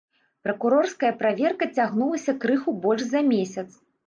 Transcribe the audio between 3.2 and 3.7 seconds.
месяц.